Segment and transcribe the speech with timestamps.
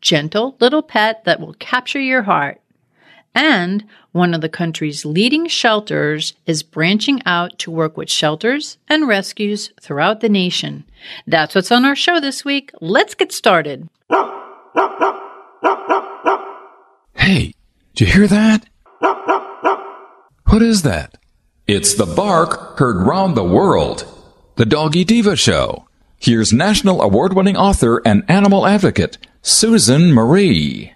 [0.00, 2.60] gentle little pet that will capture your heart.
[3.34, 9.06] And one of the country's leading shelters is branching out to work with shelters and
[9.06, 10.84] rescues throughout the nation.
[11.26, 12.72] That's what's on our show this week.
[12.80, 13.88] Let's get started.
[17.14, 17.54] Hey,
[17.94, 18.64] did you hear that?
[20.46, 21.18] What is that?
[21.66, 24.06] It's the bark heard round the world.
[24.56, 25.86] The Doggy Diva Show.
[26.18, 30.92] Here's national award winning author and animal advocate, Susan Marie.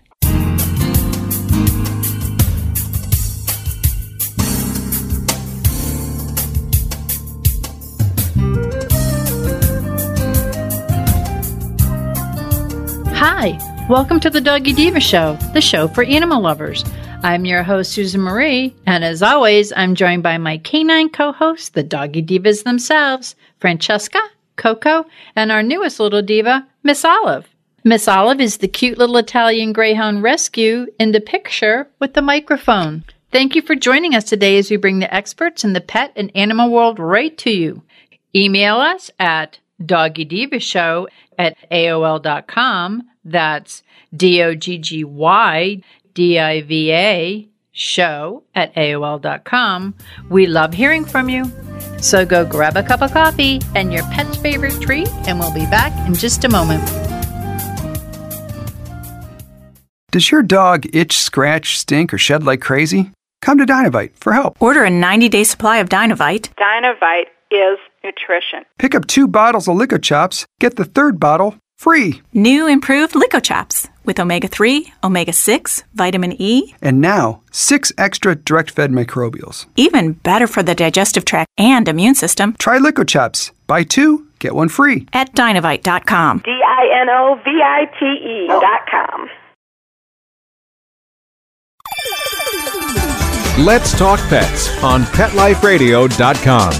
[13.14, 16.84] Hi, welcome to the Doggy Diva Show, the show for animal lovers.
[17.22, 21.70] I'm your host, Susan Marie, and as always, I'm joined by my canine co hosts,
[21.70, 24.20] the Doggy Divas themselves, Francesca,
[24.56, 27.48] Coco, and our newest little diva, Miss Olive.
[27.84, 33.04] Miss Olive is the cute little Italian Greyhound rescue in the picture with the microphone.
[33.32, 36.30] Thank you for joining us today as we bring the experts in the pet and
[36.36, 37.82] animal world right to you.
[38.36, 43.02] Email us at doggydivashow at AOL.com.
[43.24, 43.82] That's
[44.14, 45.82] D O G G Y
[46.14, 49.94] D I V A show at AOL.com.
[50.28, 51.50] We love hearing from you.
[52.00, 55.66] So go grab a cup of coffee and your pet's favorite treat, and we'll be
[55.66, 57.11] back in just a moment.
[60.12, 63.12] Does your dog itch, scratch, stink, or shed like crazy?
[63.40, 64.60] Come to Dinovite for help.
[64.60, 66.50] Order a 90 day supply of Dinovite.
[66.60, 68.64] Dinovite is nutrition.
[68.78, 72.20] Pick up two bottles of Lico Chops, get the third bottle free.
[72.34, 78.70] New improved Licochaps with omega 3, omega 6, vitamin E, And now, six extra direct
[78.70, 79.64] fed microbials.
[79.76, 83.50] even better for the digestive tract and immune system Try Lico Chops.
[83.66, 85.06] Buy two, get one free.
[85.14, 86.42] at dinovite.com.
[86.44, 88.48] D I N O V I T E
[93.58, 96.72] Let's Talk Pets on PetLifeRadio.com.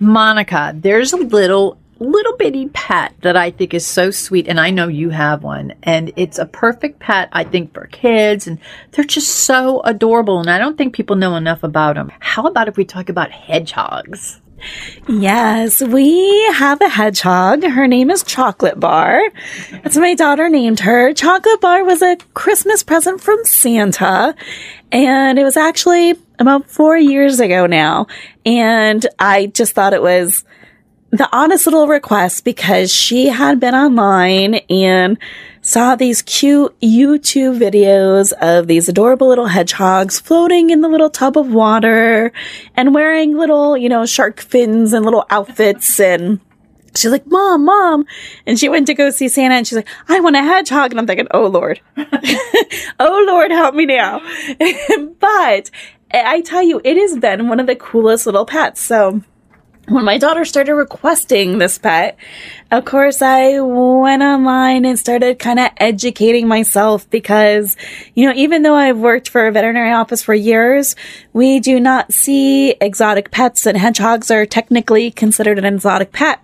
[0.00, 4.70] Monica, there's a little little bitty pet that I think is so sweet and I
[4.70, 8.60] know you have one and it's a perfect pet I think for kids and
[8.92, 12.12] they're just so adorable and I don't think people know enough about them.
[12.20, 14.40] How about if we talk about hedgehogs?
[15.08, 17.62] Yes, we have a hedgehog.
[17.62, 19.20] Her name is Chocolate Bar.
[19.70, 21.12] That's my daughter named her.
[21.14, 24.34] Chocolate Bar was a Christmas present from Santa.
[24.90, 28.06] And it was actually about four years ago now.
[28.46, 30.44] And I just thought it was
[31.10, 35.18] the honest little request because she had been online and
[35.62, 41.38] saw these cute YouTube videos of these adorable little hedgehogs floating in the little tub
[41.38, 42.30] of water
[42.76, 46.40] and wearing little, you know, shark fins and little outfits and
[46.96, 48.06] She's like, Mom, Mom.
[48.46, 50.90] And she went to go see Santa and she's like, I want a hedgehog.
[50.90, 51.80] And I'm thinking, Oh Lord.
[51.96, 54.20] oh Lord, help me now.
[55.20, 55.70] but
[56.12, 58.80] I tell you, it has been one of the coolest little pets.
[58.80, 59.22] So
[59.88, 62.16] when my daughter started requesting this pet,
[62.70, 67.76] of course, I went online and started kind of educating myself because,
[68.14, 70.94] you know, even though I've worked for a veterinary office for years,
[71.32, 76.40] we do not see exotic pets and hedgehogs are technically considered an exotic pet.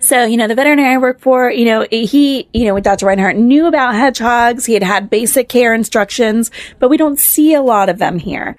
[0.00, 3.06] So, you know, the veterinarian I work for, you know, eh, he, you know, Dr.
[3.06, 4.64] Reinhardt knew about hedgehogs.
[4.64, 8.56] He had had basic care instructions, but we don't see a lot of them here.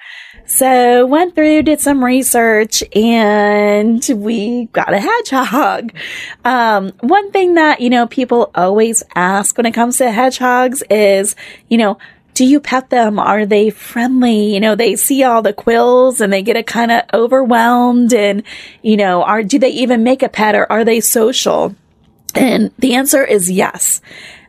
[0.50, 5.94] So went through, did some research and we got a hedgehog.
[6.44, 11.36] Um, one thing that, you know, people always ask when it comes to hedgehogs is,
[11.68, 12.00] you know,
[12.34, 13.20] do you pet them?
[13.20, 14.52] Are they friendly?
[14.52, 18.42] You know, they see all the quills and they get a kind of overwhelmed and,
[18.82, 21.76] you know, are, do they even make a pet or are they social?
[22.34, 24.02] And the answer is yes.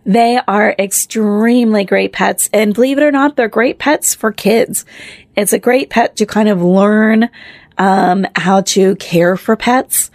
[0.06, 2.48] They are extremely great pets.
[2.54, 4.86] And believe it or not, they're great pets for kids.
[5.36, 7.30] It's a great pet to kind of learn,
[7.78, 10.10] um, how to care for pets.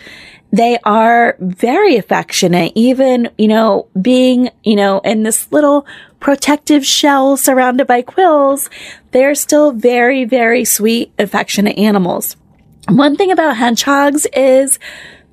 [0.51, 5.85] They are very affectionate, even, you know, being, you know, in this little
[6.19, 8.69] protective shell surrounded by quills.
[9.11, 12.37] They're still very, very sweet, affectionate animals.
[12.87, 14.79] One thing about hedgehogs is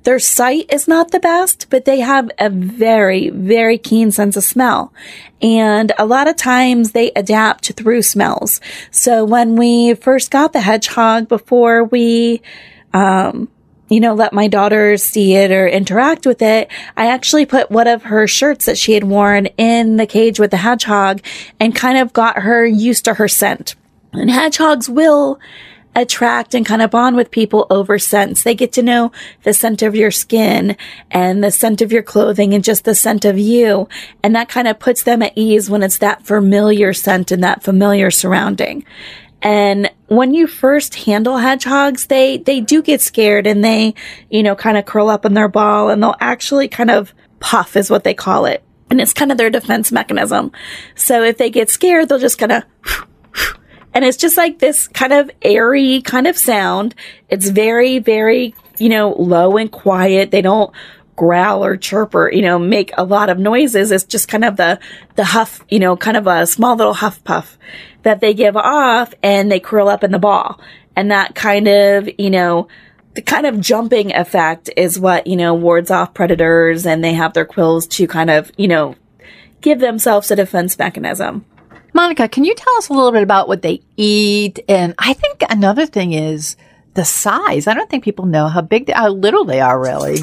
[0.03, 4.43] their sight is not the best, but they have a very, very keen sense of
[4.43, 4.93] smell.
[5.41, 8.61] And a lot of times they adapt through smells.
[8.91, 12.41] So when we first got the hedgehog before we,
[12.93, 13.49] um,
[13.89, 17.87] you know, let my daughter see it or interact with it, I actually put one
[17.87, 21.21] of her shirts that she had worn in the cage with the hedgehog
[21.59, 23.75] and kind of got her used to her scent.
[24.13, 25.39] And hedgehogs will
[25.95, 28.43] attract and kind of bond with people over scents.
[28.43, 29.11] They get to know
[29.43, 30.75] the scent of your skin
[31.11, 33.87] and the scent of your clothing and just the scent of you.
[34.23, 37.63] And that kind of puts them at ease when it's that familiar scent and that
[37.63, 38.85] familiar surrounding.
[39.41, 43.93] And when you first handle hedgehogs, they, they do get scared and they,
[44.29, 47.75] you know, kind of curl up in their ball and they'll actually kind of puff
[47.75, 48.63] is what they call it.
[48.89, 50.51] And it's kind of their defense mechanism.
[50.95, 52.63] So if they get scared, they'll just kind of
[53.93, 56.95] and it's just like this kind of airy kind of sound.
[57.29, 60.31] It's very, very, you know, low and quiet.
[60.31, 60.73] They don't
[61.15, 63.91] growl or chirp or, you know, make a lot of noises.
[63.91, 64.79] It's just kind of the,
[65.15, 67.57] the huff, you know, kind of a small little huff puff
[68.01, 70.59] that they give off and they curl up in the ball.
[70.95, 72.67] And that kind of, you know,
[73.13, 77.33] the kind of jumping effect is what, you know, wards off predators and they have
[77.33, 78.95] their quills to kind of, you know,
[79.61, 81.45] give themselves a defense mechanism.
[81.93, 84.59] Monica, can you tell us a little bit about what they eat?
[84.67, 86.55] And I think another thing is
[86.95, 87.67] the size.
[87.67, 90.17] I don't think people know how big, they, how little they are really.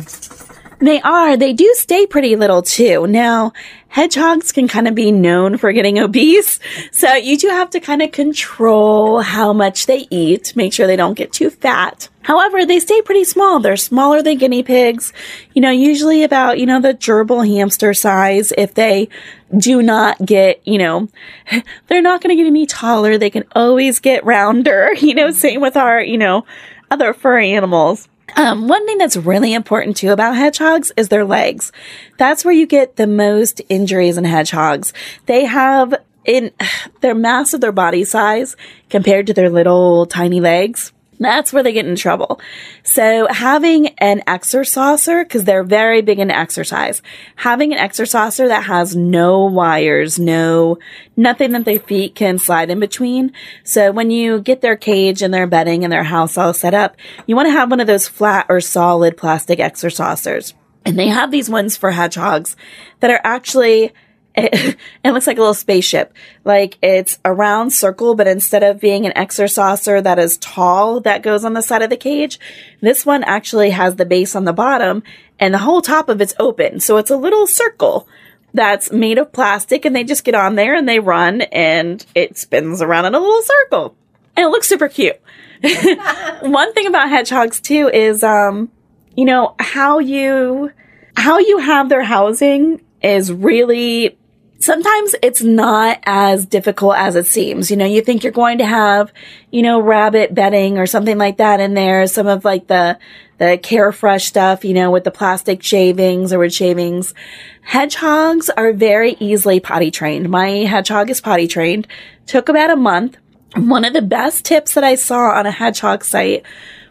[0.81, 1.37] They are.
[1.37, 3.07] They do stay pretty little too.
[3.07, 3.53] Now,
[3.91, 6.59] hedgehogs can kind of be known for getting obese.
[6.93, 10.97] So you do have to kind of control how much they eat, make sure they
[10.97, 12.09] don't get too fat.
[12.23, 13.61] However, they stay pretty small.
[13.61, 15.13] They're smaller than guinea pigs,
[15.55, 18.53] you know, usually about, you know, the gerbil hamster size.
[18.57, 19.09] If they
[19.57, 21.09] do not get, you know,
[21.89, 23.19] they're not going to get any taller.
[23.19, 26.45] They can always get rounder, you know, same with our, you know,
[26.91, 28.09] other furry animals.
[28.37, 31.73] Um, one thing that's really important too about hedgehogs is their legs.
[32.19, 34.93] That's where you get the most injuries in hedgehogs.
[35.27, 35.95] They have
[36.25, 36.53] in
[37.01, 38.57] their mass of their body size
[38.89, 40.93] compared to their little tiny legs.
[41.21, 42.41] That's where they get in trouble.
[42.83, 47.03] So having an exerciser, because they're very big in exercise,
[47.37, 50.79] having an exerciser that has no wires, no,
[51.19, 53.35] nothing that their feet can slide in between.
[53.65, 56.97] So when you get their cage and their bedding and their house all set up,
[57.27, 60.55] you want to have one of those flat or solid plastic exercisers.
[60.87, 62.57] And they have these ones for hedgehogs
[63.01, 63.93] that are actually
[64.35, 66.13] it, it, looks like a little spaceship.
[66.45, 71.23] Like it's a round circle, but instead of being an exerciser that is tall that
[71.23, 72.39] goes on the side of the cage,
[72.81, 75.03] this one actually has the base on the bottom
[75.39, 76.81] and the whole top of it's open.
[76.81, 78.09] So it's a little circle
[78.53, 82.37] that's made of plastic and they just get on there and they run and it
[82.37, 83.97] spins around in a little circle.
[84.37, 85.21] And it looks super cute.
[86.41, 88.71] one thing about hedgehogs too is, um,
[89.17, 90.73] you know, how you,
[91.17, 94.19] how you have their housing is really
[94.61, 97.71] sometimes it's not as difficult as it seems.
[97.71, 99.13] You know, you think you're going to have,
[99.51, 102.07] you know, rabbit bedding or something like that in there.
[102.07, 102.99] Some of like the,
[103.39, 107.15] the Carefresh stuff, you know, with the plastic shavings or wood shavings.
[107.63, 110.29] Hedgehogs are very easily potty trained.
[110.29, 111.87] My hedgehog is potty trained.
[112.27, 113.17] Took about a month.
[113.57, 116.45] One of the best tips that I saw on a hedgehog site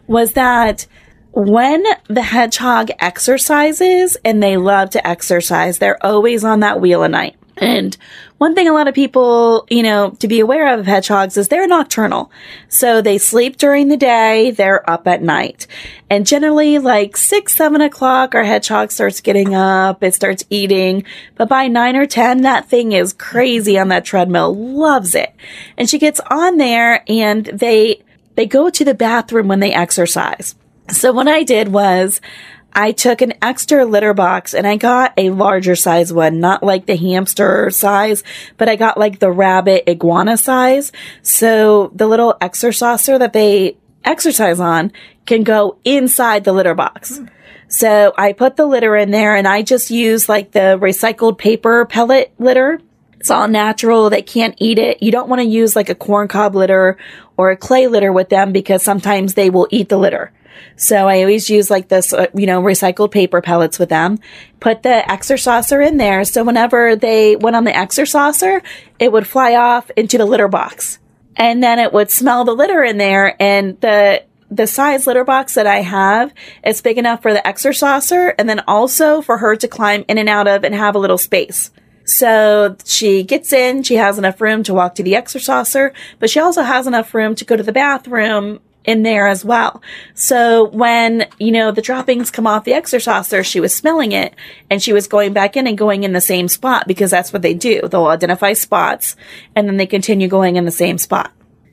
[0.06, 0.86] was that
[1.32, 7.12] when the hedgehog exercises and they love to exercise, they're always on that wheel at
[7.12, 7.39] night.
[7.60, 7.94] And
[8.38, 11.68] one thing a lot of people, you know, to be aware of hedgehogs is they're
[11.68, 12.32] nocturnal.
[12.68, 15.66] So they sleep during the day, they're up at night.
[16.08, 21.04] And generally like six, seven o'clock, our hedgehog starts getting up, it starts eating.
[21.36, 25.34] But by nine or 10, that thing is crazy on that treadmill, loves it.
[25.76, 28.02] And she gets on there and they,
[28.36, 30.54] they go to the bathroom when they exercise.
[30.88, 32.22] So what I did was
[32.72, 36.86] I took an extra litter box and I got a larger size one, not like
[36.86, 38.22] the hamster size,
[38.56, 40.92] but I got like the rabbit iguana size.
[41.22, 44.92] So the little exerciser that they exercise on
[45.26, 47.18] can go inside the litter box.
[47.18, 47.26] Hmm.
[47.68, 51.84] So I put the litter in there and I just use like the recycled paper
[51.86, 52.80] pellet litter.
[53.20, 54.10] It's all natural.
[54.10, 55.02] They can't eat it.
[55.02, 56.96] You don't want to use like a corn cob litter
[57.36, 60.32] or a clay litter with them because sometimes they will eat the litter.
[60.76, 64.18] So I always use like this, uh, you know, recycled paper pellets with them.
[64.60, 66.24] Put the exerciser in there.
[66.24, 68.62] So whenever they went on the exerciser,
[68.98, 70.98] it would fly off into the litter box.
[71.36, 75.54] And then it would smell the litter in there and the the size litter box
[75.54, 79.68] that I have is big enough for the exerciser and then also for her to
[79.68, 81.70] climb in and out of and have a little space.
[82.04, 86.40] So she gets in, she has enough room to walk to the exerciser, but she
[86.40, 89.82] also has enough room to go to the bathroom in there as well.
[90.14, 94.34] So when, you know, the droppings come off the saucer, she was smelling it
[94.70, 97.42] and she was going back in and going in the same spot because that's what
[97.42, 97.86] they do.
[97.88, 99.16] They'll identify spots
[99.54, 101.32] and then they continue going in the same spot.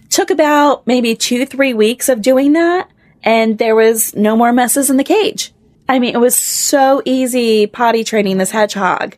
[0.10, 2.90] Took about maybe two, three weeks of doing that
[3.24, 5.54] and there was no more messes in the cage.
[5.90, 9.16] I mean, it was so easy potty training this hedgehog.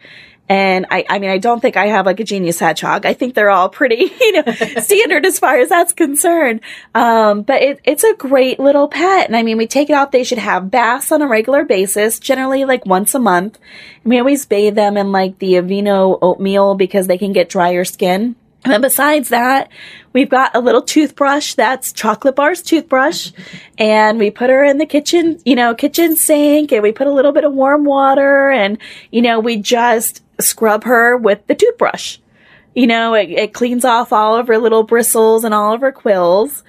[0.50, 3.06] And I, I mean, I don't think I have like a genius hedgehog.
[3.06, 4.52] I think they're all pretty, you know,
[4.82, 6.62] standard as far as that's concerned.
[6.96, 9.28] Um, but it, it's a great little pet.
[9.28, 10.12] And I mean, we take it out.
[10.12, 13.60] They should have baths on a regular basis, generally like once a month.
[14.04, 17.86] And we always bathe them in like the Aveeno oatmeal because they can get drier
[17.86, 18.36] skin.
[18.64, 19.70] And then besides that,
[20.12, 23.32] we've got a little toothbrush that's chocolate bar's toothbrush.
[23.78, 27.14] And we put her in the kitchen, you know, kitchen sink and we put a
[27.14, 28.80] little bit of warm water and,
[29.12, 32.18] you know, we just scrub her with the toothbrush.
[32.76, 35.92] You know, it, it cleans off all of her little bristles and all of her
[35.92, 36.64] quills.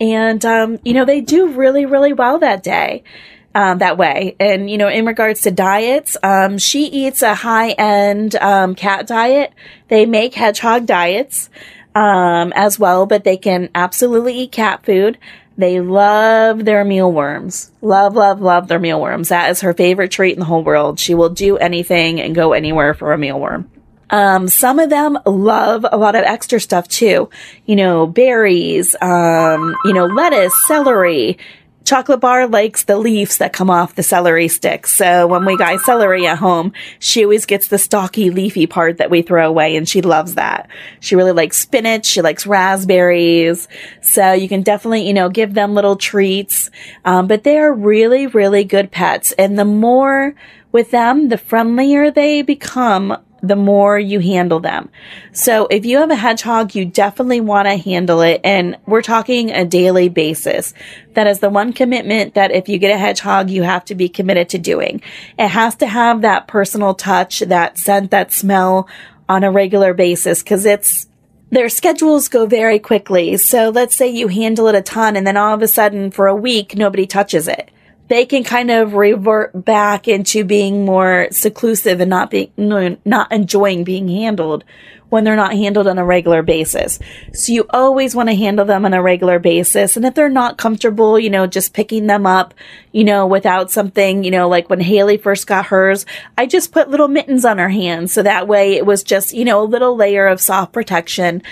[0.00, 3.02] And, um, you know, they do really, really well that day.
[3.54, 4.36] Um, that way.
[4.38, 9.06] And, you know, in regards to diets, um, she eats a high end, um, cat
[9.06, 9.54] diet.
[9.88, 11.48] They make hedgehog diets,
[11.94, 15.16] um, as well, but they can absolutely eat cat food.
[15.58, 17.70] They love their mealworms.
[17.80, 19.30] Love, love, love their mealworms.
[19.30, 21.00] That is her favorite treat in the whole world.
[21.00, 23.66] She will do anything and go anywhere for a mealworm.
[24.10, 27.30] Um, some of them love a lot of extra stuff too.
[27.64, 31.38] You know, berries, um, you know, lettuce, celery,
[31.86, 34.92] Chocolate Bar likes the leaves that come off the celery sticks.
[34.92, 39.08] So when we buy celery at home, she always gets the stalky, leafy part that
[39.08, 40.68] we throw away, and she loves that.
[40.98, 42.04] She really likes spinach.
[42.04, 43.68] She likes raspberries.
[44.02, 46.70] So you can definitely, you know, give them little treats.
[47.04, 49.30] Um, but they are really, really good pets.
[49.38, 50.34] And the more
[50.72, 54.88] with them, the friendlier they become the more you handle them.
[55.32, 58.40] So if you have a hedgehog, you definitely want to handle it.
[58.44, 60.74] And we're talking a daily basis.
[61.14, 64.08] That is the one commitment that if you get a hedgehog, you have to be
[64.08, 65.02] committed to doing.
[65.38, 68.88] It has to have that personal touch, that scent, that smell
[69.28, 71.06] on a regular basis because it's
[71.50, 73.36] their schedules go very quickly.
[73.36, 76.26] So let's say you handle it a ton and then all of a sudden for
[76.26, 77.70] a week, nobody touches it
[78.08, 83.84] they can kind of revert back into being more seclusive and not being not enjoying
[83.84, 84.64] being handled
[85.08, 86.98] when they're not handled on a regular basis.
[87.32, 89.96] So you always want to handle them on a regular basis.
[89.96, 92.54] And if they're not comfortable, you know, just picking them up,
[92.92, 96.90] you know, without something, you know, like when Haley first got hers, I just put
[96.90, 98.12] little mittens on her hands.
[98.12, 101.42] So that way it was just, you know, a little layer of soft protection.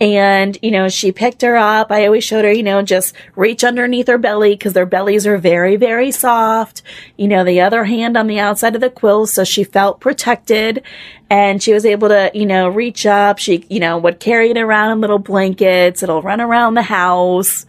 [0.00, 1.92] And, you know, she picked her up.
[1.92, 5.38] I always showed her, you know, just reach underneath her belly because their bellies are
[5.38, 6.82] very, very soft.
[7.16, 9.26] You know, the other hand on the outside of the quill.
[9.26, 10.82] So she felt protected
[11.30, 13.38] and she was able to, you know, reach up.
[13.38, 16.02] She, you know, would carry it around in little blankets.
[16.02, 17.66] It'll run around the house.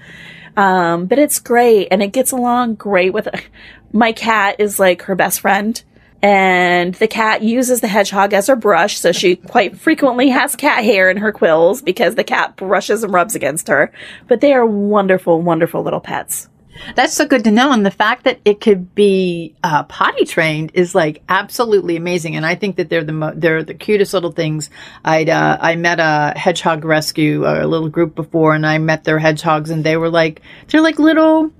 [0.56, 3.28] Um, but it's great and it gets along great with
[3.92, 5.82] my cat is like her best friend
[6.24, 10.86] and the cat uses the hedgehog as her brush, so she quite frequently has cat
[10.86, 13.92] hair in her quills because the cat brushes and rubs against her.
[14.30, 16.48] But they are wonderful, wonderful little pets.
[16.96, 17.72] That's so good to know.
[17.72, 22.36] And the fact that it could be uh, potty trained is like absolutely amazing.
[22.36, 24.70] And I think that they're the mo- they're the cutest little things.
[25.04, 29.20] I uh, I met a hedgehog rescue, a little group before, and I met their
[29.20, 31.52] hedgehogs, and they were like they're like little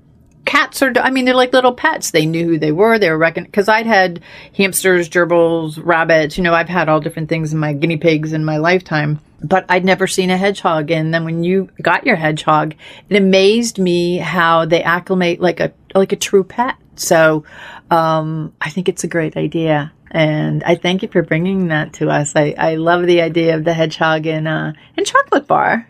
[0.44, 2.10] cats are, I mean, they're like little pets.
[2.10, 2.98] They knew who they were.
[2.98, 4.20] They were reckoned, cause I'd had
[4.56, 8.44] hamsters, gerbils, rabbits, you know, I've had all different things in my guinea pigs in
[8.44, 10.90] my lifetime, but I'd never seen a hedgehog.
[10.90, 12.74] And then when you got your hedgehog,
[13.08, 16.76] it amazed me how they acclimate like a, like a true pet.
[16.96, 17.44] So,
[17.90, 19.92] um, I think it's a great idea.
[20.10, 22.36] And I thank you for bringing that to us.
[22.36, 25.88] I, I love the idea of the hedgehog in, uh, in chocolate bar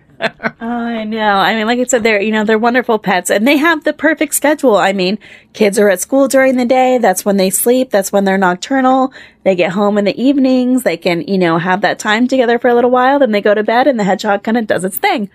[0.61, 1.37] oh, I know.
[1.37, 3.93] I mean, like I said, they're, you know, they're wonderful pets and they have the
[3.93, 4.76] perfect schedule.
[4.76, 5.19] I mean,
[5.52, 6.99] kids are at school during the day.
[6.99, 7.90] That's when they sleep.
[7.90, 9.12] That's when they're nocturnal.
[9.43, 10.83] They get home in the evenings.
[10.83, 13.19] They can, you know, have that time together for a little while.
[13.19, 15.31] Then they go to bed and the hedgehog kind of does its thing.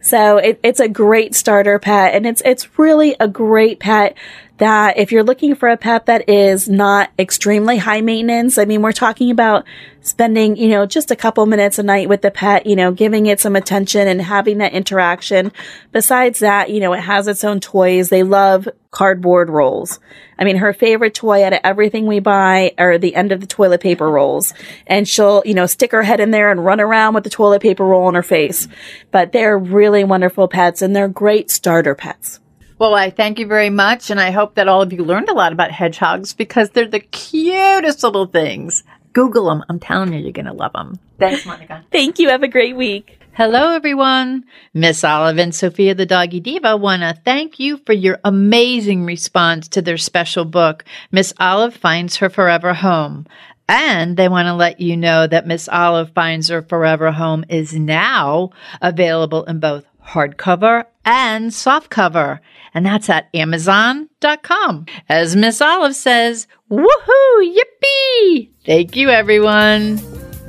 [0.00, 4.16] So it, it's a great starter pet and it's, it's really a great pet
[4.58, 8.82] that if you're looking for a pet that is not extremely high maintenance, I mean,
[8.82, 9.64] we're talking about
[10.00, 13.26] spending, you know, just a couple minutes a night with the pet, you know, giving
[13.26, 15.52] it some attention and having that interaction.
[15.92, 18.08] Besides that, you know, it has its own toys.
[18.08, 20.00] They love cardboard rolls.
[20.38, 23.46] I mean, her favorite toy out of everything we buy are the end of the
[23.46, 24.54] toilet paper rolls.
[24.86, 27.60] And she'll, you know, stick her head in there and run around with the toilet
[27.60, 28.68] paper roll on her face.
[29.10, 32.40] But they're really wonderful pets and they're great starter pets.
[32.78, 35.34] Well, I thank you very much, and I hope that all of you learned a
[35.34, 38.84] lot about hedgehogs because they're the cutest little things.
[39.14, 39.64] Google them.
[39.70, 40.98] I'm telling you, you're going to love them.
[41.18, 41.86] Thanks, Monica.
[41.90, 42.28] Thank you.
[42.28, 43.18] Have a great week.
[43.32, 44.44] Hello, everyone.
[44.74, 49.68] Miss Olive and Sophia the Doggy Diva want to thank you for your amazing response
[49.68, 53.26] to their special book, Miss Olive Finds Her Forever Home.
[53.68, 57.74] And they want to let you know that Miss Olive Finds Her Forever Home is
[57.74, 62.40] now available in both hardcover and softcover.
[62.76, 64.84] And that's at Amazon.com.
[65.08, 68.50] As Miss Olive says, woohoo, yippee!
[68.66, 69.98] Thank you, everyone.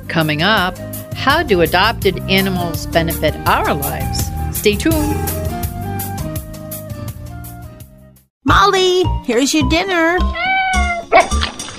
[0.08, 0.76] Coming up,
[1.14, 4.26] how do adopted animals benefit our lives?
[4.54, 5.16] Stay tuned.
[8.44, 10.18] Molly, here's your dinner.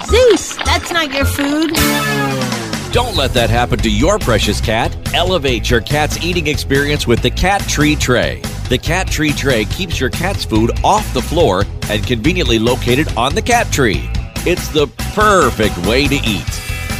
[0.05, 1.73] Zeus, that's not your food.
[2.91, 4.97] Don't let that happen to your precious cat.
[5.13, 8.41] Elevate your cat's eating experience with the Cat Tree Tray.
[8.69, 13.33] The Cat Tree Tray keeps your cat's food off the floor and conveniently located on
[13.33, 14.07] the cat tree.
[14.45, 14.85] It's the
[15.15, 16.45] perfect way to eat.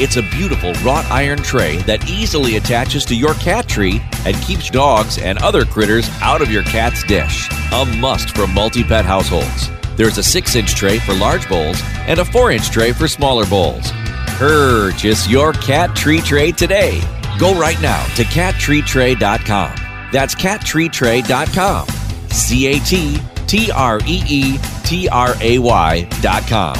[0.02, 4.72] It's a beautiful wrought iron tray that easily attaches to your cat tree and keeps
[4.72, 7.48] dogs and other critters out of your cat's dish.
[7.72, 9.70] A must for multi pet households.
[9.96, 13.46] There's a 6 inch tray for large bowls and a 4 inch tray for smaller
[13.46, 13.92] bowls.
[14.40, 17.00] Purchase your cat tree tray today.
[17.38, 19.89] Go right now to cattreetray.com.
[20.12, 21.88] That's cattreetray.com.
[22.30, 26.76] C A T T R E E T R A Y.com.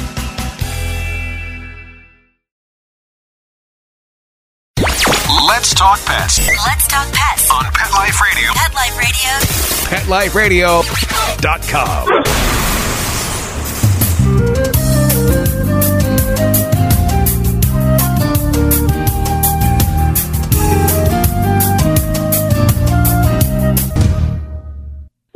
[5.46, 8.52] Let's talk pets Let's talk pets on Pet Life Radio.
[8.54, 8.72] Pet
[10.08, 10.80] Life Radio.
[10.80, 12.79] PetLifeRadio.com.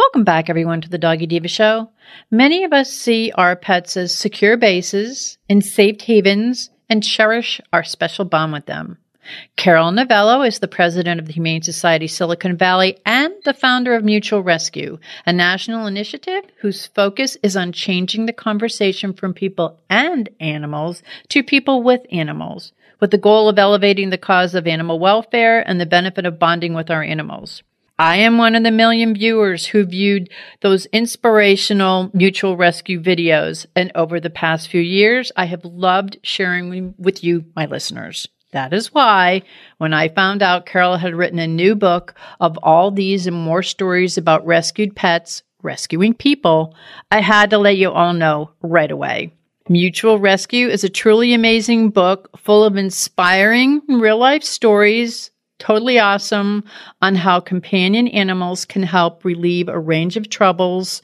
[0.04, 1.88] Welcome back, everyone, to the Doggy Diva Show.
[2.30, 7.82] Many of us see our pets as secure bases and safe havens and cherish our
[7.82, 8.98] special bond with them.
[9.56, 14.04] Carol Novello is the president of the Humane Society Silicon Valley and the founder of
[14.04, 20.28] Mutual Rescue, a national initiative whose focus is on changing the conversation from people and
[20.38, 25.66] animals to people with animals, with the goal of elevating the cause of animal welfare
[25.66, 27.62] and the benefit of bonding with our animals.
[27.98, 30.28] I am one of the million viewers who viewed
[30.62, 33.66] those inspirational mutual rescue videos.
[33.76, 38.26] And over the past few years, I have loved sharing with you, my listeners.
[38.50, 39.42] That is why
[39.78, 43.62] when I found out Carol had written a new book of all these and more
[43.62, 46.74] stories about rescued pets, rescuing people,
[47.12, 49.32] I had to let you all know right away.
[49.68, 56.64] Mutual Rescue is a truly amazing book full of inspiring real life stories totally awesome
[57.00, 61.02] on how companion animals can help relieve a range of troubles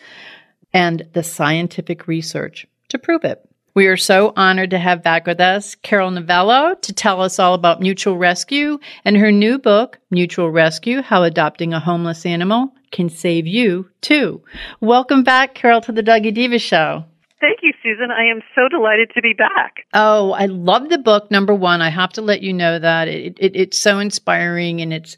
[0.73, 3.45] and the scientific research to prove it.
[3.73, 7.55] We are so honored to have back with us Carol Novello to tell us all
[7.55, 13.09] about Mutual Rescue and her new book, Mutual Rescue How Adopting a Homeless Animal Can
[13.09, 14.43] Save You Too.
[14.81, 17.05] Welcome back, Carol, to the Doggy Diva Show.
[17.41, 18.11] Thank you, Susan.
[18.11, 19.87] I am so delighted to be back.
[19.95, 21.31] Oh, I love the book.
[21.31, 24.93] Number one, I have to let you know that it, it, it's so inspiring and
[24.93, 25.17] it's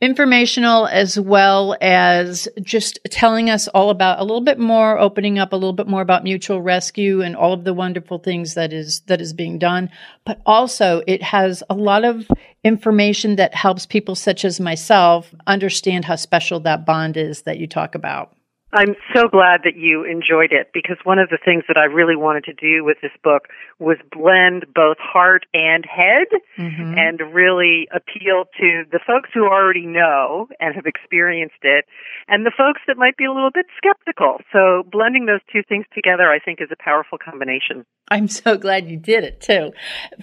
[0.00, 5.52] informational as well as just telling us all about a little bit more, opening up
[5.52, 9.00] a little bit more about mutual rescue and all of the wonderful things that is
[9.06, 9.90] that is being done.
[10.24, 12.28] But also, it has a lot of
[12.62, 17.66] information that helps people such as myself understand how special that bond is that you
[17.66, 18.35] talk about.
[18.76, 22.16] I'm so glad that you enjoyed it because one of the things that I really
[22.16, 26.94] wanted to do with this book was blend both heart and head Mm-hmm.
[26.96, 31.84] and really appeal to the folks who already know and have experienced it
[32.28, 34.38] and the folks that might be a little bit skeptical.
[34.52, 37.84] So blending those two things together I think is a powerful combination.
[38.08, 39.72] I'm so glad you did it too.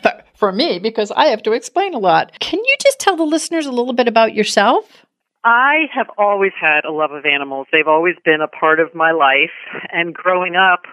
[0.01, 2.31] For, for me, because I have to explain a lot.
[2.39, 5.02] Can you just tell the listeners a little bit about yourself?
[5.43, 7.67] I have always had a love of animals.
[7.71, 9.51] They've always been a part of my life.
[9.91, 10.83] And growing up,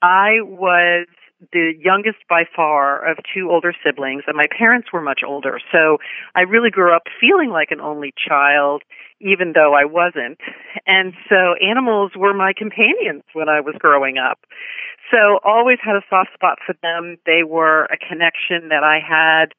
[0.00, 1.06] I was
[1.52, 5.58] the youngest by far of two older siblings, and my parents were much older.
[5.72, 5.98] So
[6.34, 8.82] I really grew up feeling like an only child,
[9.20, 10.38] even though I wasn't.
[10.86, 14.38] And so animals were my companions when I was growing up.
[15.10, 17.16] So always had a soft spot for them.
[17.26, 19.52] They were a connection that I had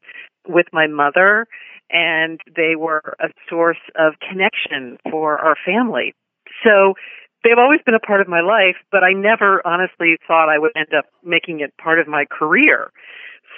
[0.47, 1.47] with my mother
[1.91, 6.13] and they were a source of connection for our family.
[6.63, 6.93] So
[7.43, 10.71] they've always been a part of my life, but I never honestly thought I would
[10.75, 12.91] end up making it part of my career.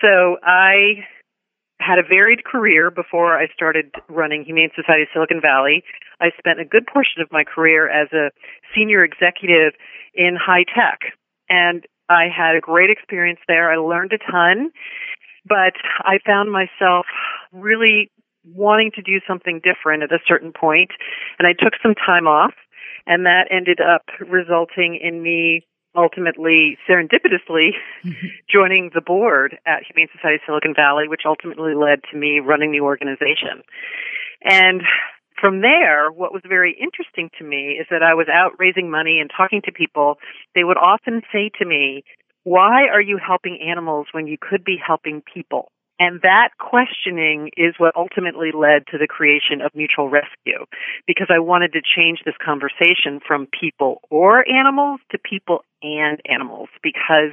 [0.01, 1.05] So I
[1.79, 5.83] had a varied career before I started running Humane Society Silicon Valley.
[6.21, 8.31] I spent a good portion of my career as a
[8.75, 9.73] senior executive
[10.13, 11.13] in high tech.
[11.49, 13.71] And I had a great experience there.
[13.71, 14.71] I learned a ton,
[15.45, 17.05] but I found myself
[17.51, 18.11] really
[18.45, 20.91] wanting to do something different at a certain point,
[21.39, 22.53] and I took some time off,
[23.05, 28.27] and that ended up resulting in me ultimately serendipitously mm-hmm.
[28.49, 32.81] joining the board at Humane Society Silicon Valley, which ultimately led to me running the
[32.81, 33.61] organization.
[34.43, 34.81] And
[35.39, 39.19] from there, what was very interesting to me is that I was out raising money
[39.19, 40.15] and talking to people.
[40.55, 42.03] They would often say to me,
[42.43, 45.71] why are you helping animals when you could be helping people?
[46.03, 50.65] And that questioning is what ultimately led to the creation of Mutual Rescue
[51.07, 56.67] because I wanted to change this conversation from people or animals to people and animals
[56.83, 57.31] because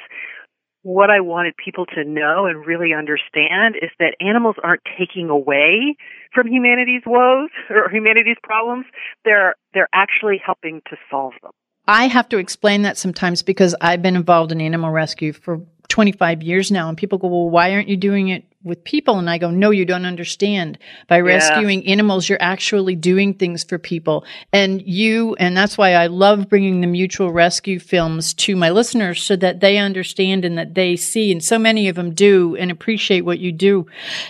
[0.83, 5.97] what I wanted people to know and really understand is that animals aren't taking away
[6.33, 8.87] from humanity's woes or humanity's problems.
[9.25, 11.51] They're they're actually helping to solve them.
[11.89, 16.43] I have to explain that sometimes because I've been involved in animal rescue for 25
[16.43, 19.39] years now and people go, "Well, why aren't you doing it with people and I
[19.39, 20.79] go, no, you don't understand.
[21.09, 21.23] By yeah.
[21.23, 24.25] rescuing animals, you're actually doing things for people.
[24.53, 29.23] And you, and that's why I love bringing the mutual rescue films to my listeners
[29.23, 31.33] so that they understand and that they see.
[31.33, 33.87] And so many of them do and appreciate what you do.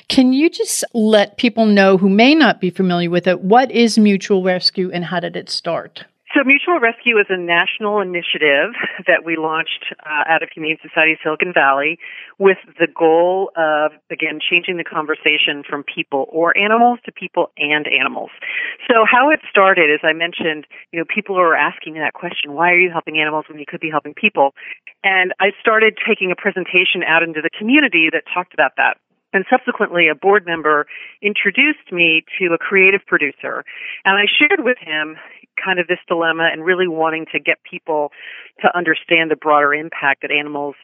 [0.09, 3.41] Can you just let people know who may not be familiar with it?
[3.41, 6.05] What is mutual rescue and how did it start?
[6.31, 8.79] So, Mutual Rescue is a national initiative
[9.11, 11.99] that we launched uh, out of Humane Society Silicon Valley
[12.39, 17.91] with the goal of, again, changing the conversation from people or animals to people and
[17.91, 18.31] animals.
[18.87, 22.71] So, how it started, as I mentioned, you know, people are asking that question why
[22.71, 24.55] are you helping animals when you could be helping people?
[25.03, 29.03] And I started taking a presentation out into the community that talked about that.
[29.33, 30.87] And subsequently, a board member
[31.23, 33.65] introduced me to a creative producer.
[34.05, 35.17] And I shared with him
[35.63, 38.13] kind of this dilemma and really wanting to get people
[38.61, 40.75] to understand the broader impact that animals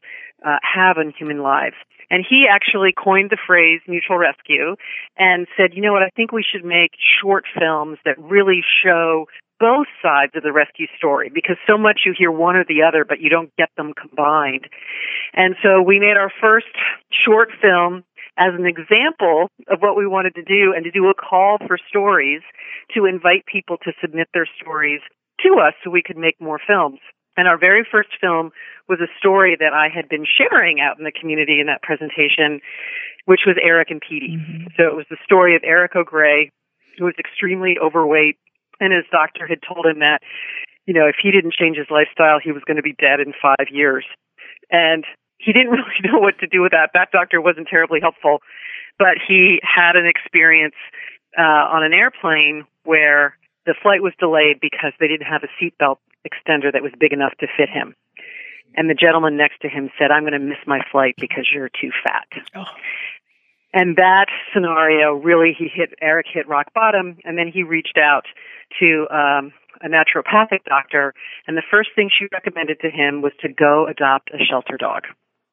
[0.44, 1.76] uh, have on human lives.
[2.10, 4.76] And he actually coined the phrase mutual rescue
[5.18, 9.26] and said, you know what, I think we should make short films that really show
[9.58, 13.04] both sides of the rescue story because so much you hear one or the other,
[13.04, 14.68] but you don't get them combined.
[15.32, 16.66] And so we made our first
[17.24, 18.04] short film
[18.38, 21.78] as an example of what we wanted to do and to do a call for
[21.88, 22.42] stories
[22.94, 25.00] to invite people to submit their stories
[25.40, 27.00] to us so we could make more films.
[27.36, 28.50] And our very first film
[28.88, 32.60] was a story that I had been sharing out in the community in that presentation,
[33.26, 34.38] which was Eric and Petey.
[34.40, 34.68] Mm-hmm.
[34.76, 36.50] So it was the story of Eric O'Grey,
[36.98, 38.36] who was extremely overweight,
[38.80, 40.20] and his doctor had told him that,
[40.86, 43.32] you know, if he didn't change his lifestyle, he was going to be dead in
[43.40, 44.04] five years.
[44.70, 45.04] And
[45.38, 46.90] he didn't really know what to do with that.
[46.94, 48.40] That doctor wasn't terribly helpful,
[48.98, 50.76] but he had an experience
[51.38, 55.98] uh, on an airplane where the flight was delayed because they didn't have a seatbelt
[56.26, 57.94] extender that was big enough to fit him.
[58.74, 61.70] And the gentleman next to him said, I'm going to miss my flight because you're
[61.70, 62.28] too fat.
[62.54, 62.64] Oh.
[63.72, 68.24] And that scenario really, he hit, Eric hit rock bottom, and then he reached out
[68.78, 71.14] to um, a naturopathic doctor,
[71.46, 75.04] and the first thing she recommended to him was to go adopt a shelter dog.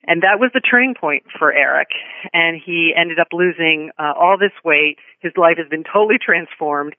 [0.05, 1.89] And that was the turning point for Eric.
[2.33, 4.97] And he ended up losing uh, all this weight.
[5.21, 6.93] His life has been totally transformed.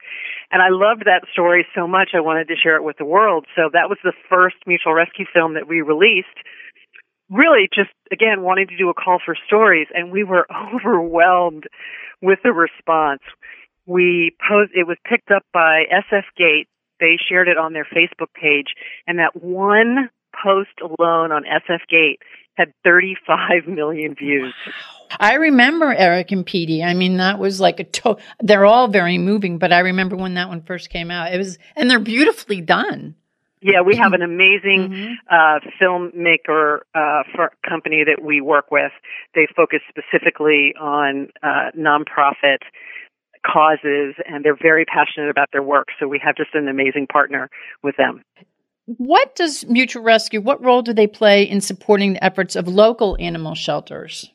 [0.50, 3.46] And I loved that story so much, I wanted to share it with the world.
[3.54, 6.36] So that was the first mutual rescue film that we released.
[7.30, 9.88] Really, just again, wanting to do a call for stories.
[9.92, 11.64] And we were overwhelmed
[12.22, 13.22] with the response.
[13.86, 16.68] We posed, it was picked up by SF Gate.
[17.00, 18.72] They shared it on their Facebook page.
[19.06, 22.20] And that one post alone on SF Gate
[22.54, 24.54] had 35 million views.
[25.20, 26.82] I remember Eric and Petey.
[26.82, 30.34] I mean, that was like a to- they're all very moving, but I remember when
[30.34, 31.32] that one first came out.
[31.32, 33.14] It was and they're beautifully done.
[33.60, 35.14] Yeah, we have an amazing mm-hmm.
[35.30, 38.92] uh, filmmaker uh, for company that we work with.
[39.34, 42.58] They focus specifically on uh, nonprofit
[43.44, 45.88] causes, and they're very passionate about their work.
[45.98, 47.50] So we have just an amazing partner
[47.82, 48.22] with them.
[48.86, 53.16] What does Mutual Rescue, what role do they play in supporting the efforts of local
[53.18, 54.30] animal shelters?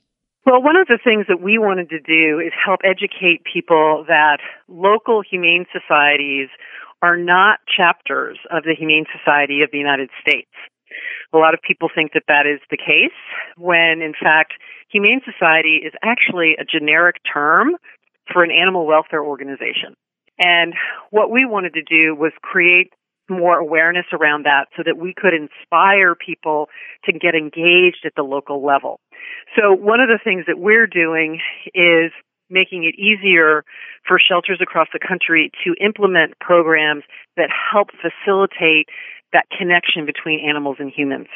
[0.46, 4.40] Well, one of the things that we wanted to do is help educate people that
[4.68, 6.50] local humane societies
[7.04, 10.50] are not chapters of the Humane Society of the United States.
[11.34, 13.16] A lot of people think that that is the case,
[13.56, 14.54] when in fact,
[14.90, 17.78] Humane Society is actually a generic term
[18.34, 19.94] for an animal welfare organization.
[20.40, 20.74] And
[21.12, 22.92] what we wanted to do was create
[23.30, 26.68] more awareness around that so that we could inspire people
[27.06, 29.00] to get engaged at the local level.
[29.56, 31.40] So one of the things that we're doing
[31.74, 32.12] is
[32.50, 33.64] making it easier
[34.08, 37.04] for shelters across the country to implement programs
[37.38, 38.88] that help facilitate
[39.34, 41.28] that connection between animals and humans.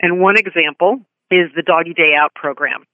[0.00, 2.84] And one example is the Doggy Day Out program.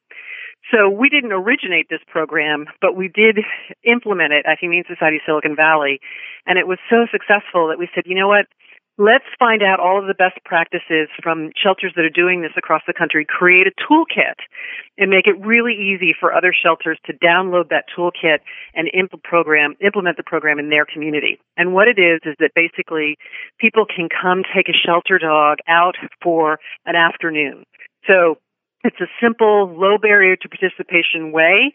[0.68, 3.38] So we didn't originate this program, but we did
[3.85, 6.01] implement it at Humane Society Silicon Valley.
[6.46, 8.46] And it was so successful that we said, you know what?
[8.99, 12.83] Let's find out all of the best practices from shelters that are doing this across
[12.87, 14.37] the country, create a toolkit,
[14.99, 18.44] and make it really easy for other shelters to download that toolkit
[18.75, 18.90] and
[19.25, 21.40] program, implement the program in their community.
[21.57, 23.16] And what it is, is that basically
[23.59, 27.64] people can come take a shelter dog out for an afternoon.
[28.07, 28.37] So
[28.84, 31.74] it's a simple, low barrier to participation way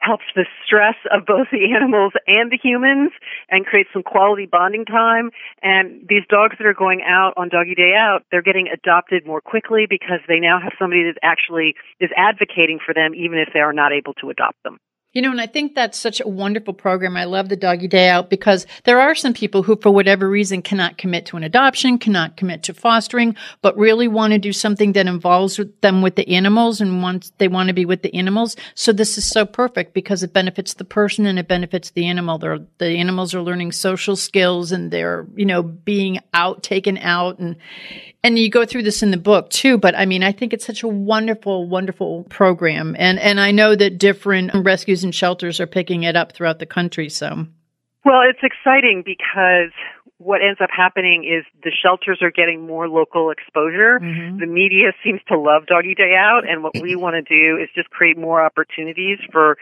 [0.00, 3.10] helps the stress of both the animals and the humans
[3.50, 5.30] and creates some quality bonding time.
[5.62, 9.40] And these dogs that are going out on doggy day out, they're getting adopted more
[9.40, 13.60] quickly because they now have somebody that actually is advocating for them even if they
[13.60, 14.78] are not able to adopt them.
[15.18, 17.16] You know, and I think that's such a wonderful program.
[17.16, 20.62] I love the doggy day out because there are some people who, for whatever reason,
[20.62, 24.92] cannot commit to an adoption, cannot commit to fostering, but really want to do something
[24.92, 28.54] that involves them with the animals and want they want to be with the animals.
[28.76, 32.38] So this is so perfect because it benefits the person and it benefits the animal.
[32.38, 37.40] They're, the animals are learning social skills and they're, you know, being out, taken out
[37.40, 37.56] and
[38.22, 40.66] and you go through this in the book too but i mean i think it's
[40.66, 45.66] such a wonderful wonderful program and and i know that different rescues and shelters are
[45.66, 47.46] picking it up throughout the country so
[48.04, 49.72] well it's exciting because
[50.18, 54.00] what ends up happening is the shelters are getting more local exposure.
[54.02, 54.40] Mm-hmm.
[54.40, 57.68] The media seems to love Doggy Day Out, and what we want to do is
[57.74, 59.56] just create more opportunities for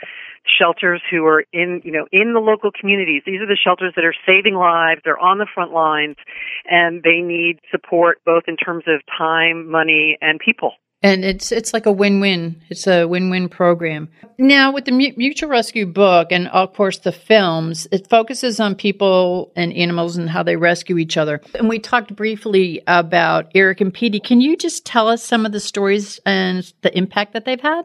[0.59, 3.23] shelters who are in, you know, in the local communities.
[3.27, 5.03] These are the shelters that are saving lives.
[5.05, 6.17] They're on the front lines,
[6.65, 10.73] and they need support both in terms of time, money, and people
[11.07, 12.61] and it's it's like a win-win.
[12.69, 14.09] It's a win-win program.
[14.39, 19.53] Now, with the Mutual Rescue book and of course the films, it focuses on people
[19.55, 21.41] and animals and how they rescue each other.
[21.55, 24.19] And we talked briefly about Eric and Petey.
[24.19, 27.83] Can you just tell us some of the stories and the impact that they've had?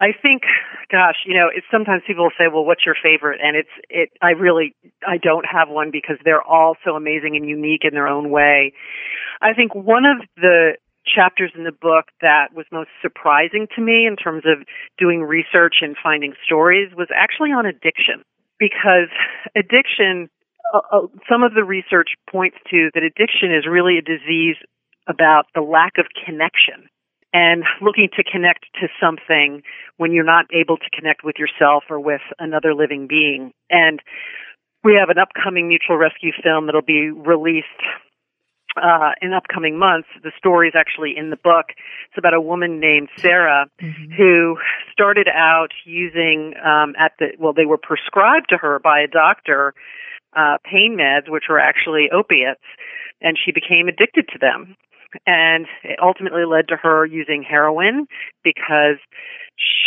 [0.00, 0.42] I think,
[0.90, 4.10] gosh, you know, it's sometimes people say, "Well, what's your favorite?" And it's it.
[4.22, 8.06] I really I don't have one because they're all so amazing and unique in their
[8.06, 8.72] own way.
[9.40, 14.06] I think one of the chapters in the book that was most surprising to me
[14.06, 14.66] in terms of
[14.98, 18.22] doing research and finding stories was actually on addiction.
[18.58, 19.10] Because
[19.56, 20.28] addiction
[20.72, 24.56] uh, uh, some of the research points to that addiction is really a disease
[25.08, 26.88] about the lack of connection
[27.32, 29.62] and looking to connect to something
[29.96, 33.52] when you're not able to connect with yourself or with another living being.
[33.70, 34.00] And
[34.84, 37.66] we have an upcoming mutual rescue film that'll be released
[38.76, 40.08] uh, in upcoming months.
[40.22, 41.66] The story is actually in the book.
[42.08, 44.12] It's about a woman named Sarah mm-hmm.
[44.12, 44.56] who
[44.92, 49.74] started out using um, at the well, they were prescribed to her by a doctor
[50.34, 52.64] uh, pain meds, which were actually opiates,
[53.20, 54.76] and she became addicted to them.
[55.26, 58.06] And it ultimately led to her using heroin
[58.42, 58.98] because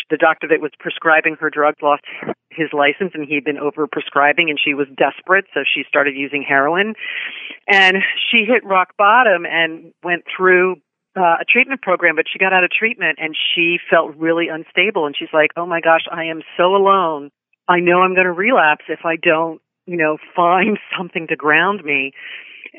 [0.09, 2.03] the doctor that was prescribing her drugs lost
[2.51, 6.43] his license and he'd been over prescribing and she was desperate so she started using
[6.47, 6.93] heroin.
[7.67, 7.97] And
[8.31, 10.77] she hit rock bottom and went through
[11.17, 15.05] uh, a treatment program but she got out of treatment and she felt really unstable
[15.05, 17.31] and she's like oh my gosh i am so alone.
[17.67, 21.83] I know i'm going to relapse if i don't you know find something to ground
[21.85, 22.11] me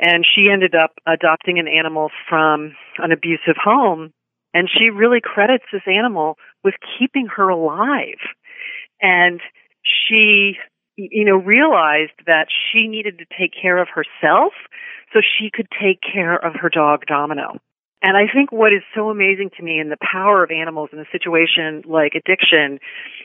[0.00, 4.12] and she ended up adopting an animal from an abusive home
[4.56, 8.20] and she really credits this animal with keeping her alive.
[9.02, 9.40] And
[9.84, 10.54] she,
[10.96, 14.54] you know, realized that she needed to take care of herself
[15.12, 17.58] so she could take care of her dog Domino.
[18.02, 20.98] And I think what is so amazing to me in the power of animals in
[21.00, 22.78] a situation like addiction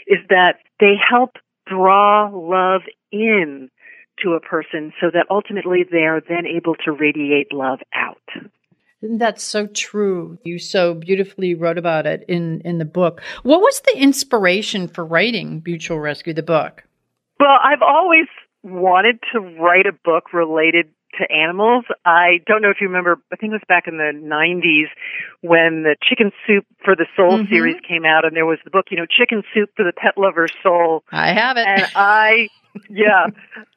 [0.08, 2.82] is that they help draw love
[3.12, 3.70] in
[4.20, 8.18] to a person so that ultimately they are then able to radiate love out.
[9.02, 10.38] That's so true.
[10.44, 13.22] You so beautifully wrote about it in, in the book.
[13.42, 16.84] What was the inspiration for writing Mutual Rescue, the book?
[17.40, 18.28] Well, I've always
[18.62, 21.86] wanted to write a book related to animals.
[22.06, 24.90] I don't know if you remember, I think it was back in the 90s
[25.42, 27.50] when the Chicken Soup for the Soul mm-hmm.
[27.54, 30.18] series came out and there was the book, you know, Chicken Soup for the Pet
[30.18, 31.04] Lover's Soul.
[31.12, 31.68] I have it.
[31.68, 32.50] And I,
[32.90, 33.28] yeah.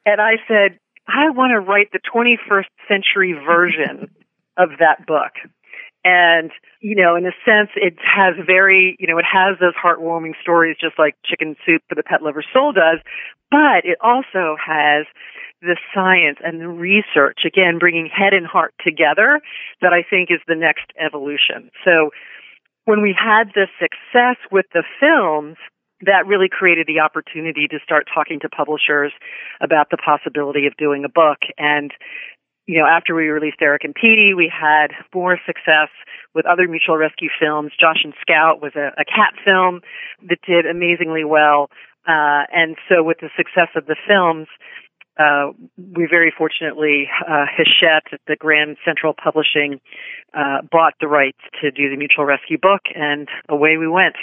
[0.06, 4.10] and I said, I want to write the 21st century version
[4.56, 5.32] of that book.
[6.04, 10.32] And, you know, in a sense, it has very, you know, it has those heartwarming
[10.42, 13.00] stories just like Chicken Soup for the Pet Lover Soul does,
[13.50, 15.06] but it also has
[15.62, 19.40] the science and the research, again, bringing head and heart together
[19.80, 21.70] that I think is the next evolution.
[21.84, 22.10] So
[22.84, 25.56] when we had the success with the films,
[26.02, 29.12] that really created the opportunity to start talking to publishers
[29.62, 31.38] about the possibility of doing a book.
[31.56, 31.92] And
[32.66, 35.88] you know, after we released Eric and Petey, we had more success
[36.34, 37.72] with other mutual rescue films.
[37.78, 39.80] Josh and Scout was a, a cat film
[40.28, 41.70] that did amazingly well.
[42.06, 44.48] Uh, and so with the success of the films,
[45.18, 49.80] uh, we very fortunately, uh, Hachette, the Grand Central Publishing,
[50.34, 54.16] uh, bought the rights to do the mutual rescue book, and away we went.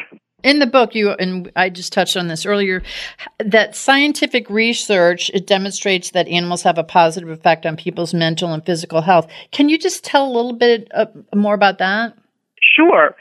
[0.43, 2.81] In the book, you and I just touched on this earlier,
[3.39, 8.65] that scientific research it demonstrates that animals have a positive effect on people's mental and
[8.65, 9.27] physical health.
[9.51, 12.17] Can you just tell a little bit uh, more about that?
[12.75, 13.15] Sure.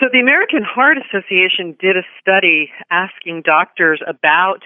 [0.00, 4.62] So the American Heart Association did a study asking doctors about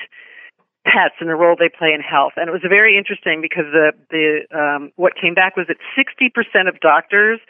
[0.85, 3.93] pets and the role they play in health, and it was very interesting because the
[4.11, 7.41] the um, what came back was that 60% of doctors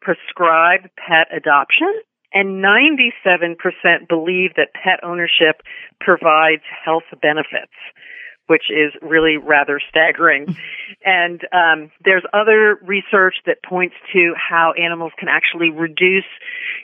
[0.00, 1.92] prescribe pet adoption
[2.32, 3.56] and 97%
[4.08, 5.62] believe that pet ownership
[6.00, 7.72] provides health benefits,
[8.46, 10.56] which is really rather staggering.
[11.04, 16.28] and um, there's other research that points to how animals can actually reduce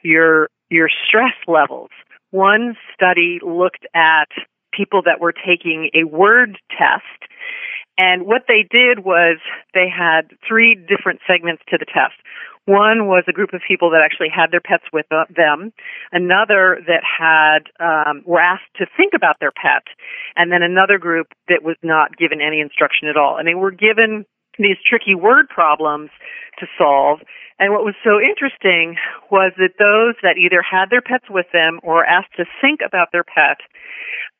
[0.03, 1.91] your your stress levels.
[2.31, 4.29] One study looked at
[4.73, 7.31] people that were taking a word test.
[7.97, 9.39] And what they did was
[9.73, 12.15] they had three different segments to the test.
[12.67, 15.73] One was a group of people that actually had their pets with them.
[16.13, 19.85] Another that had um, were asked to think about their pet,
[20.35, 23.37] and then another group that was not given any instruction at all.
[23.37, 24.25] And they were given
[24.59, 26.11] these tricky word problems
[26.61, 27.21] to solve.
[27.59, 28.97] And what was so interesting
[29.31, 33.09] was that those that either had their pets with them or asked to think about
[33.13, 33.59] their pet,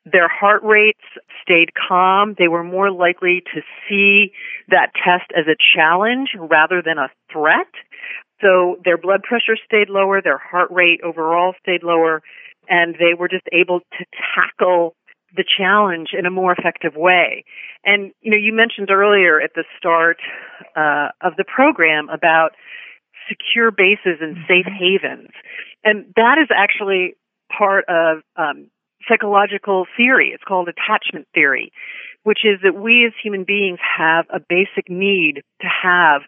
[0.05, 1.01] their heart rates
[1.41, 2.35] stayed calm.
[2.37, 4.31] They were more likely to see
[4.69, 7.67] that test as a challenge rather than a threat.
[8.41, 12.21] So their blood pressure stayed lower, their heart rate overall stayed lower,
[12.69, 14.95] and they were just able to tackle
[15.35, 17.43] the challenge in a more effective way.
[17.83, 20.17] And you know, you mentioned earlier at the start
[20.75, 22.51] uh, of the program about
[23.27, 24.99] secure bases and safe mm-hmm.
[25.01, 25.31] havens,
[25.83, 27.15] and that is actually
[27.55, 28.67] part of um,
[29.07, 30.31] psychological theory.
[30.33, 31.71] It's called attachment theory,
[32.23, 36.21] which is that we as human beings have a basic need to have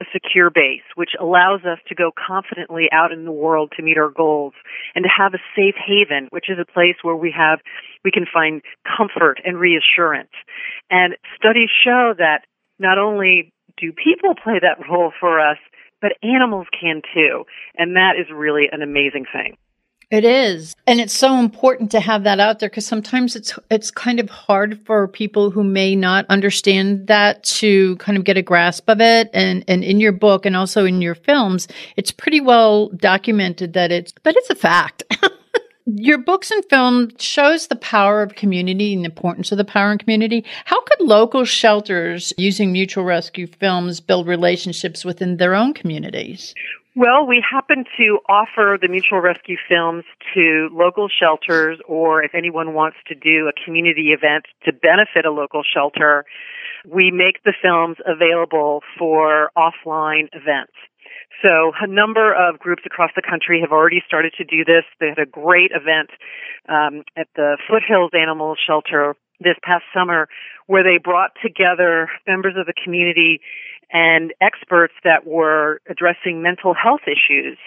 [0.00, 3.96] a secure base, which allows us to go confidently out in the world to meet
[3.96, 4.52] our goals
[4.94, 7.60] and to have a safe haven, which is a place where we have,
[8.04, 10.32] we can find comfort and reassurance.
[10.90, 12.42] And studies show that
[12.78, 15.58] not only do people play that role for us,
[16.00, 17.44] but animals can too.
[17.76, 19.56] And that is really an amazing thing.
[20.12, 20.76] It is.
[20.86, 24.28] And it's so important to have that out there because sometimes it's it's kind of
[24.28, 29.00] hard for people who may not understand that to kind of get a grasp of
[29.00, 29.30] it.
[29.32, 33.90] And and in your book and also in your films, it's pretty well documented that
[33.90, 35.02] it's that it's a fact.
[35.86, 39.92] your books and film shows the power of community and the importance of the power
[39.92, 40.44] in community.
[40.66, 46.54] How could local shelters using mutual rescue films build relationships within their own communities?
[46.94, 52.74] Well, we happen to offer the mutual rescue films to local shelters, or if anyone
[52.74, 56.26] wants to do a community event to benefit a local shelter,
[56.84, 60.76] we make the films available for offline events.
[61.40, 64.84] So a number of groups across the country have already started to do this.
[65.00, 66.10] They had a great event
[66.68, 70.28] um, at the Foothills Animal Shelter this past summer
[70.66, 73.40] where they brought together members of the community
[73.92, 77.58] and experts that were addressing mental health issues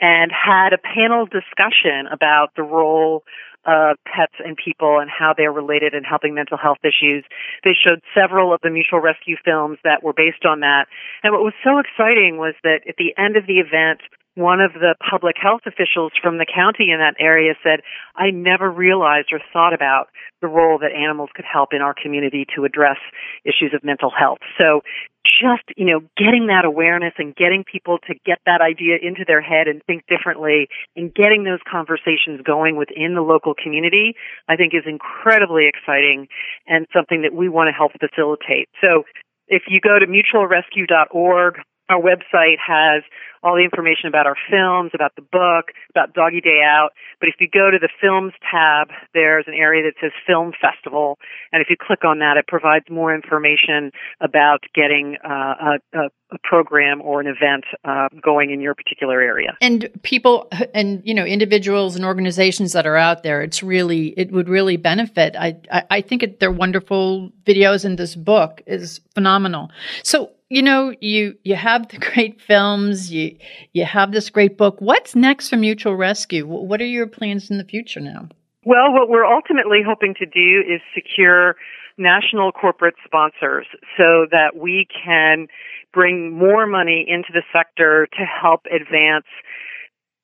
[0.00, 3.22] and had a panel discussion about the role
[3.66, 7.24] of pets and people and how they're related in helping mental health issues.
[7.62, 10.86] They showed several of the mutual rescue films that were based on that.
[11.22, 14.00] And what was so exciting was that at the end of the event,
[14.40, 17.80] one of the public health officials from the county in that area said,
[18.16, 20.08] I never realized or thought about
[20.40, 22.96] the role that animals could help in our community to address
[23.44, 24.38] issues of mental health.
[24.58, 24.80] So
[25.24, 29.42] just, you know, getting that awareness and getting people to get that idea into their
[29.42, 34.16] head and think differently and getting those conversations going within the local community,
[34.48, 36.28] I think is incredibly exciting
[36.66, 38.68] and something that we want to help facilitate.
[38.80, 39.04] So
[39.50, 43.02] if you go to mutualrescue.org, our website has
[43.42, 46.90] all the information about our films, about the book, about Doggy Day Out.
[47.20, 51.18] But if you go to the films tab, there's an area that says Film Festival.
[51.52, 56.08] And if you click on that, it provides more information about getting uh, a, a,
[56.44, 59.56] program or an event uh, going in your particular area.
[59.60, 64.30] And people and, you know, individuals and organizations that are out there, it's really, it
[64.30, 65.34] would really benefit.
[65.36, 69.70] I, I, I think it, they're wonderful videos and this book is phenomenal.
[70.04, 73.36] So you know, you you have the great films, you
[73.72, 74.76] you have this great book.
[74.80, 76.46] What's next for Mutual Rescue?
[76.46, 78.28] What are your plans in the future now?
[78.66, 81.56] Well, what we're ultimately hoping to do is secure
[81.96, 85.46] national corporate sponsors so that we can
[85.92, 89.26] bring more money into the sector to help advance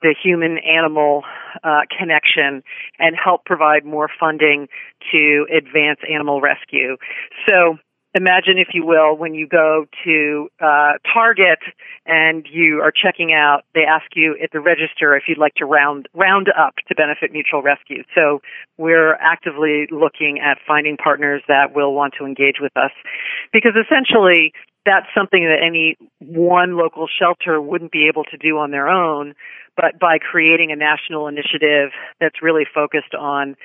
[0.02, 1.22] the human animal
[1.64, 2.62] uh, connection
[2.98, 4.68] and help provide more funding
[5.10, 6.96] to advance animal rescue.
[7.48, 7.78] So
[8.16, 11.58] imagine, if you will, when you go to uh, Target
[12.06, 15.66] and you are checking out, they ask you at the register if you'd like to
[15.66, 18.02] round round up to benefit mutual rescue.
[18.14, 18.40] So
[18.78, 22.92] we're actively looking at finding partners that will want to engage with us,
[23.52, 24.52] because essentially
[24.86, 29.34] that's something that any one local shelter wouldn't be able to do on their own
[29.76, 33.56] but by creating a national initiative that's really focused on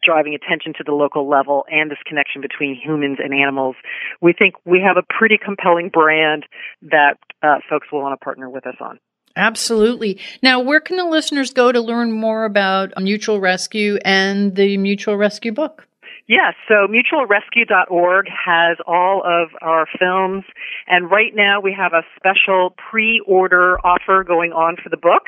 [0.00, 3.76] driving attention to the local level and this connection between humans and animals,
[4.20, 6.44] we think we have a pretty compelling brand
[6.82, 8.98] that uh, folks will want to partner with us on.
[9.34, 10.20] Absolutely.
[10.42, 15.16] Now, where can the listeners go to learn more about Mutual Rescue and the Mutual
[15.16, 15.86] Rescue book?
[16.32, 20.44] Yes, so mutualrescue.org has all of our films,
[20.86, 25.24] and right now we have a special pre-order offer going on for the book.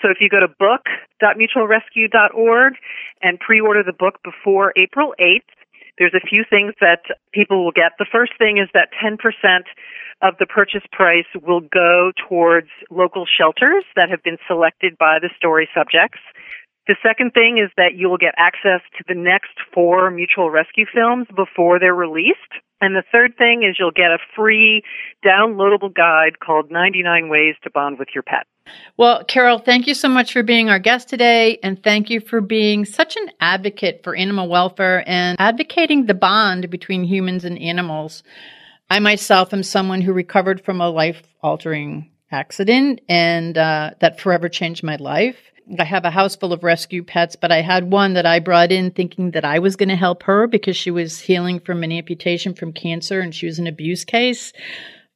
[0.00, 2.72] So if you go to book.mutualrescue.org
[3.20, 5.44] and pre-order the book before April 8th,
[5.98, 7.02] there's a few things that
[7.32, 7.92] people will get.
[7.98, 9.18] The first thing is that 10%
[10.22, 15.28] of the purchase price will go towards local shelters that have been selected by the
[15.36, 16.20] story subjects.
[16.86, 20.86] The second thing is that you will get access to the next four mutual rescue
[20.92, 22.62] films before they're released.
[22.80, 24.82] And the third thing is you'll get a free
[25.24, 28.46] downloadable guide called 99 Ways to Bond with Your Pet.
[28.96, 31.58] Well, Carol, thank you so much for being our guest today.
[31.62, 36.70] And thank you for being such an advocate for animal welfare and advocating the bond
[36.70, 38.22] between humans and animals.
[38.90, 44.48] I myself am someone who recovered from a life altering accident and uh, that forever
[44.48, 45.38] changed my life.
[45.78, 48.70] I have a house full of rescue pets, but I had one that I brought
[48.70, 51.92] in thinking that I was going to help her because she was healing from an
[51.92, 54.52] amputation from cancer and she was an abuse case.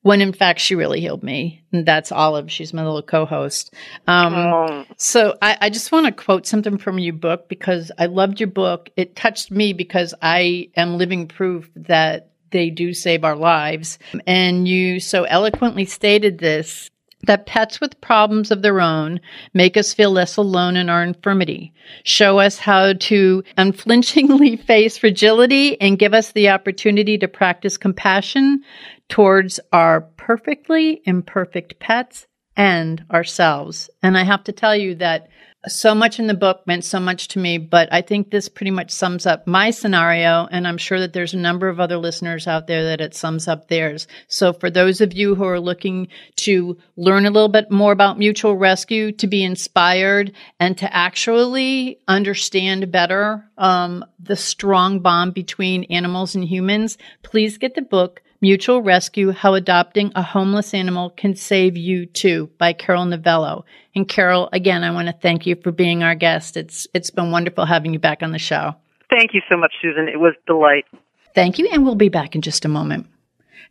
[0.03, 1.63] When in fact she really healed me.
[1.73, 2.51] And that's Olive.
[2.51, 3.75] She's my little co-host.
[4.07, 4.85] Um, oh.
[4.97, 8.49] So I, I just want to quote something from your book because I loved your
[8.49, 8.89] book.
[8.97, 13.99] It touched me because I am living proof that they do save our lives.
[14.27, 16.91] And you so eloquently stated this
[17.25, 19.21] that pets with problems of their own
[19.53, 21.73] make us feel less alone in our infirmity,
[22.05, 28.63] show us how to unflinchingly face fragility, and give us the opportunity to practice compassion
[29.09, 33.91] towards our perfectly imperfect pets and ourselves.
[34.03, 35.29] And I have to tell you that
[35.69, 38.71] so much in the book meant so much to me, but I think this pretty
[38.71, 40.49] much sums up my scenario.
[40.51, 43.47] And I'm sure that there's a number of other listeners out there that it sums
[43.47, 44.07] up theirs.
[44.27, 48.19] So for those of you who are looking to learn a little bit more about
[48.19, 55.85] mutual rescue, to be inspired and to actually understand better um, the strong bond between
[55.85, 61.37] animals and humans, please get the book Mutual Rescue How Adopting a Homeless Animal Can
[61.37, 63.67] Save You Too by Carol Novello.
[63.95, 66.57] And Carol, again, I want to thank you for being our guest.
[66.57, 68.75] It's it's been wonderful having you back on the show.
[69.11, 70.09] Thank you so much, Susan.
[70.09, 70.87] It was delight.
[71.35, 73.09] Thank you, and we'll be back in just a moment.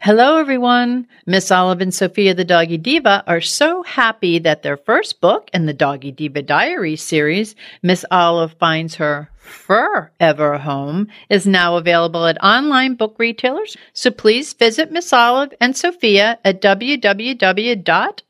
[0.01, 1.07] Hello, everyone.
[1.25, 5.65] Miss Olive and Sophia the Doggy Diva are so happy that their first book in
[5.65, 12.41] the Doggy Diva Diary series, Miss Olive Finds Her Forever Home is now available at
[12.41, 13.75] online book retailers.
[13.91, 16.61] So please visit Miss Olive and Sophia at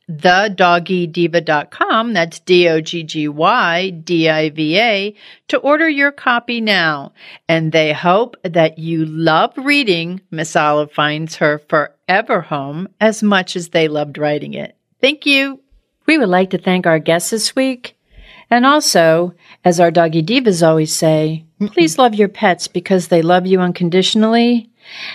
[0.09, 2.13] www.thedoggydiva.com.
[2.13, 5.15] That's D-O-G-G-Y-D-I-V-A
[5.47, 7.13] to order your copy now.
[7.47, 13.55] And they hope that you love reading Miss Olive Finds Her Forever Home as much
[13.55, 14.75] as they loved writing it.
[15.01, 15.61] Thank you.
[16.05, 17.95] We would like to thank our guests this week.
[18.49, 23.45] And also, as our doggy divas always say, please love your pets because they love
[23.45, 24.71] you unconditionally.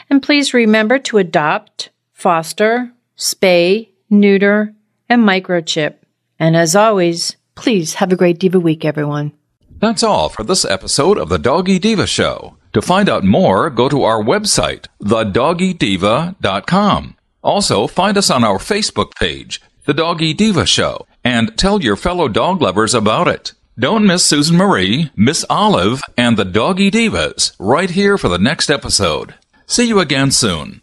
[0.09, 4.73] And please remember to adopt, foster, spay, neuter,
[5.09, 5.95] and microchip.
[6.39, 9.33] And as always, please have a great Diva week, everyone.
[9.79, 12.57] That's all for this episode of the Doggy Diva Show.
[12.73, 17.17] To find out more, go to our website, thedoggydiva.com.
[17.43, 22.29] Also, find us on our Facebook page, The Doggy Diva Show and tell your fellow
[22.29, 23.53] dog lovers about it.
[23.79, 28.71] Don't miss Susan Marie, Miss Olive, and the Doggy Divas right here for the next
[28.71, 29.35] episode.
[29.67, 30.83] See you again soon.